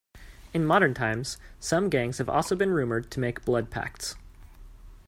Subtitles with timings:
[0.51, 4.15] In modern times, some gangs have also been rumored to make blood pacts.